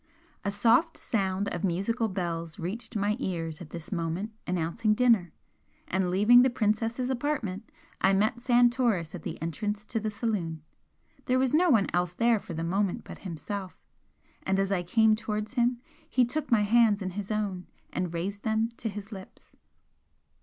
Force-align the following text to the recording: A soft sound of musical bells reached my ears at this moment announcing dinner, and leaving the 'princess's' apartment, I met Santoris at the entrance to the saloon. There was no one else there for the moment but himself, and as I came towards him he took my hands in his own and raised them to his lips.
A 0.43 0.49
soft 0.49 0.97
sound 0.97 1.47
of 1.49 1.63
musical 1.63 2.07
bells 2.07 2.57
reached 2.57 2.95
my 2.95 3.15
ears 3.19 3.61
at 3.61 3.69
this 3.69 3.91
moment 3.91 4.31
announcing 4.47 4.95
dinner, 4.95 5.31
and 5.87 6.09
leaving 6.09 6.41
the 6.41 6.49
'princess's' 6.49 7.11
apartment, 7.11 7.69
I 8.01 8.11
met 8.13 8.41
Santoris 8.41 9.13
at 9.13 9.21
the 9.21 9.39
entrance 9.43 9.85
to 9.85 9.99
the 9.99 10.09
saloon. 10.09 10.63
There 11.25 11.37
was 11.37 11.53
no 11.53 11.69
one 11.69 11.85
else 11.93 12.15
there 12.15 12.39
for 12.39 12.55
the 12.55 12.63
moment 12.63 13.03
but 13.03 13.19
himself, 13.19 13.77
and 14.41 14.59
as 14.59 14.71
I 14.71 14.81
came 14.81 15.13
towards 15.15 15.53
him 15.53 15.77
he 16.09 16.25
took 16.25 16.51
my 16.51 16.61
hands 16.63 17.03
in 17.03 17.11
his 17.11 17.29
own 17.29 17.67
and 17.93 18.11
raised 18.11 18.41
them 18.41 18.71
to 18.77 18.89
his 18.89 19.11
lips. 19.11 19.53